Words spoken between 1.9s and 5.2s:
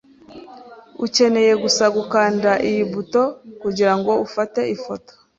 gukanda iyi buto kugirango ufate ifoto.